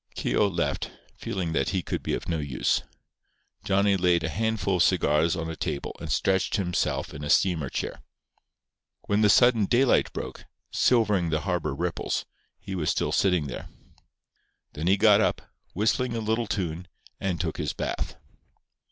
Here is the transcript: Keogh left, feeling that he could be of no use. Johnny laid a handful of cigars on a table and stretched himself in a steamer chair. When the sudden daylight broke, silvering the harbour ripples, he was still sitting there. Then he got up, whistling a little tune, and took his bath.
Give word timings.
Keogh 0.15 0.47
left, 0.47 0.89
feeling 1.15 1.53
that 1.53 1.69
he 1.69 1.83
could 1.83 2.01
be 2.01 2.15
of 2.15 2.27
no 2.27 2.39
use. 2.39 2.81
Johnny 3.63 3.95
laid 3.95 4.23
a 4.23 4.29
handful 4.29 4.77
of 4.77 4.81
cigars 4.81 5.35
on 5.35 5.47
a 5.47 5.55
table 5.55 5.95
and 5.99 6.11
stretched 6.11 6.55
himself 6.55 7.13
in 7.13 7.23
a 7.23 7.29
steamer 7.29 7.69
chair. 7.69 8.01
When 9.01 9.21
the 9.21 9.29
sudden 9.29 9.65
daylight 9.65 10.11
broke, 10.11 10.45
silvering 10.71 11.29
the 11.29 11.41
harbour 11.41 11.75
ripples, 11.75 12.25
he 12.59 12.73
was 12.73 12.89
still 12.89 13.11
sitting 13.11 13.45
there. 13.45 13.69
Then 14.73 14.87
he 14.87 14.97
got 14.97 15.21
up, 15.21 15.43
whistling 15.75 16.15
a 16.15 16.19
little 16.19 16.47
tune, 16.47 16.87
and 17.19 17.39
took 17.39 17.57
his 17.57 17.73
bath. 17.73 18.15